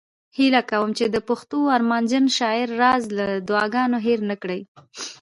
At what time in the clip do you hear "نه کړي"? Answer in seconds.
4.29-4.61